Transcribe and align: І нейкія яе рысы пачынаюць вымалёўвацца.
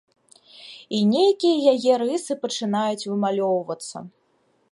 І 0.99 1.01
нейкія 1.15 1.59
яе 1.75 1.93
рысы 2.03 2.39
пачынаюць 2.47 3.07
вымалёўвацца. 3.11 3.97